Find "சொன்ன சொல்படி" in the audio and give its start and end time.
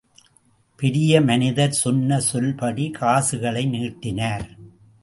1.71-2.91